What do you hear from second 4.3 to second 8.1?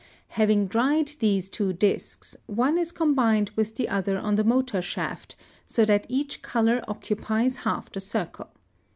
the motor shaft so that each color occupies half the